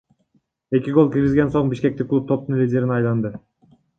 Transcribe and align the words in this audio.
Эки 0.77 0.93
гол 0.99 1.11
киргизген 1.15 1.51
соң 1.57 1.69
бишкектик 1.75 2.09
клуб 2.13 2.27
топтун 2.31 2.59
лидерине 2.63 2.97
айланды. 2.99 3.33